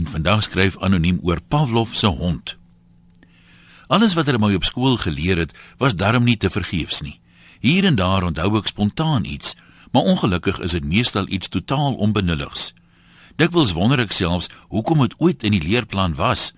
[0.00, 2.56] en vandag skryf anoniem oor Pavlov se hond.
[3.86, 7.18] Alles wat hulle my op skool geleer het, was darm nie te vergeefs nie.
[7.60, 9.56] Hier en daar onthou ek spontaan iets,
[9.92, 12.70] maar ongelukkig is dit meestal iets totaal onbenulligs.
[13.36, 16.52] Dikwels wonder ek selfs hoekom dit ooit in die leerplan was.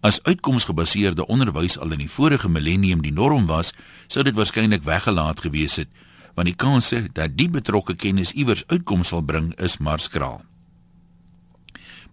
[0.00, 3.70] As uitkomsgebaseerde onderwys al in die vorige millennium die norm was,
[4.08, 5.90] sou dit waarskynlik weggelaat gewees het,
[6.34, 10.42] want die kanse dat die betrokke kennis iewers uitkoms sal bring is maar skraal.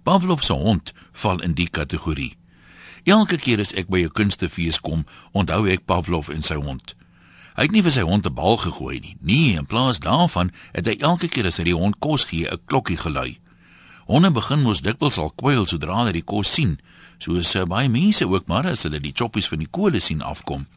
[0.03, 2.37] Pavlov se hond val in die kategorie.
[3.03, 6.95] Elke keer as ek by 'n kunstefees kom, onthou ek Pavlov en sy hond.
[7.55, 9.15] Hy het nie vir sy hond 'n bal gegooi nie.
[9.19, 12.59] Nee, in plaas daarvan het hy elke keer as hy die hond kos gee, 'n
[12.65, 13.39] klokkie gelui.
[14.07, 16.79] Honde begin mos dikwels al kwyl sodra hulle die kos sien,
[17.19, 20.67] soos uh, baie mense ook maar as hulle die choppies van die kole sien afkom.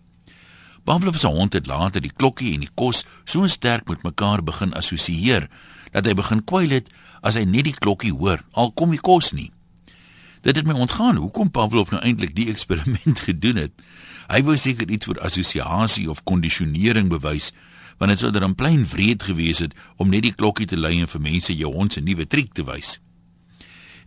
[0.85, 4.75] Pavlov se hond het later die klokkie en die kos so sterk met mekaar begin
[4.75, 5.49] assosieer
[5.93, 6.89] dat hy begin kwyl het
[7.23, 9.51] as hy net die klokkie hoor, al kom die kos nie.
[10.43, 13.73] Dit het my ontgaan hoekom Pavlov nou eintlik die eksperiment gedoen het.
[14.33, 17.53] Hy wou seker iets oor assosiasie of kondisionering bewys,
[18.01, 21.11] want dit sou dan plain wreed gewees het om net die klokkie te lui en
[21.11, 22.97] vir mense jou hond se nuwe triek te wys.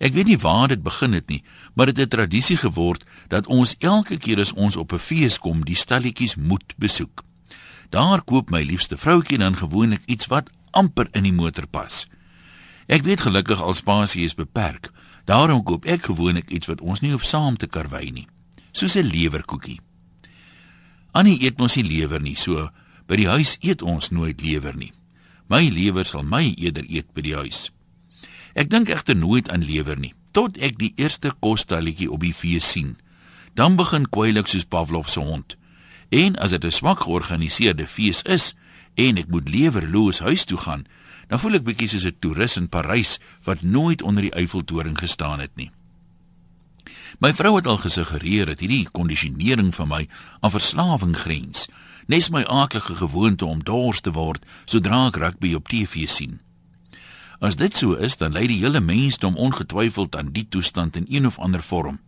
[0.03, 3.47] Ek weet nie waar dit begin het nie, maar dit het 'n tradisie geword dat
[3.47, 7.23] ons elke keer as ons op 'n fees kom, die stalletjies moet besoek.
[7.89, 12.04] Daar koop my liefste vroutjie dan gewoonlik iets wat amper in die motor pas.
[12.86, 14.92] Ek weet gelukkig al spasie is beperk.
[15.26, 18.28] Daarom koop ek gewoonlik iets wat ons nie hoef saam te karwei nie,
[18.72, 19.80] soos 'n lewerkoekie.
[21.12, 22.70] Annie eet mos nie lewer nie, so
[23.08, 24.94] by die huis eet ons nooit lewer nie.
[25.48, 27.72] My lewer sal my eerder eet by die huis.
[28.56, 32.72] Ek dink egter nooit aan lewer nie, tot ek die eerste kostalletjie op die fees
[32.72, 32.98] sien.
[33.56, 35.56] Dan begin kwylik soos Pavlov se hond.
[36.10, 38.54] En as dit 'n swak georganiseerde fees is
[38.96, 40.86] en ek moet lewerloos huis toe gaan,
[41.28, 45.40] dan voel ek bietjie soos 'n toerist in Parys wat nooit onder die Eiffeltoring gestaan
[45.40, 45.72] het nie.
[47.20, 50.08] My vrou het al gesuggereer dat hierdie kondisionering van my
[50.40, 51.68] aan verslawing grens,
[52.08, 56.39] nes my aardige gewoonte om dors te word sodra ek rugby op TV sien.
[57.39, 61.26] As dit so is, dan lei die hele mensdom ongetwyfeld aan die toestand in een
[61.26, 62.00] of ander vorm.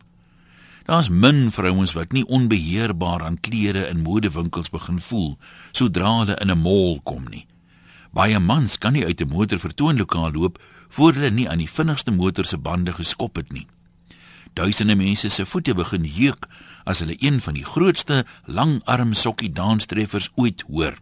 [0.88, 5.34] Daar's min vrouens wat nie onbeheerbaar aan klere in modewinkels begin voel
[5.76, 7.46] sodra hulle in 'n mall kom nie.
[8.12, 12.12] Baie mans kan nie uit 'n motor vertoonlokaal loop voor hulle nie aan die vinnigste
[12.12, 13.68] motor se bande geskop het nie.
[14.54, 16.48] Duisende mense se voete begin jeuk
[16.84, 20.98] as hulle een van die grootste langarm sokkie danstreffers ooit hoor.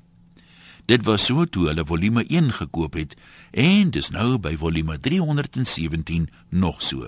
[0.85, 3.15] Dit was so toe hulle volume 1 gekoop het
[3.51, 7.07] en dis nou by volume 317 nog so.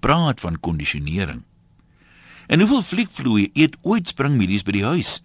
[0.00, 1.42] Praat van kondisionering.
[2.46, 5.22] En hoeveel fliekvloei eet ooit springmilies by die huis?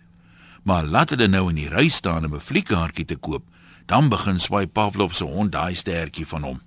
[0.63, 3.43] Maar laat hulle nou in die ry staan om 'n fliekkaartjie te koop
[3.89, 6.59] dan begin swaai Pavlov se hond daai stertjie van hom.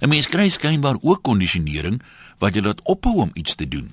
[0.00, 2.02] 'n Mens kry skynbaar ook kondisionering
[2.38, 3.92] wat jy laat ophou om iets te doen.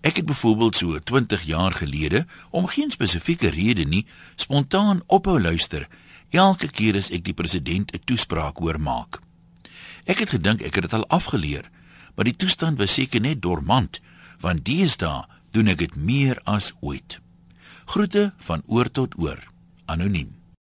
[0.00, 4.06] Ek het byvoorbeeld so 20 jaar gelede, om geen spesifieke rede nie,
[4.36, 5.88] spontaan ophou luister
[6.30, 9.20] elke keer as ek die president 'n toespraak hoor maak.
[10.04, 11.70] Ek het gedink ek het dit al afgeleer,
[12.14, 14.00] maar die toestand was seker net dormant,
[14.40, 15.24] want deesdae
[15.54, 17.20] doen ek dit meer as ooit.
[17.86, 19.38] Groete van oor tot oor.
[19.86, 20.32] Anoniem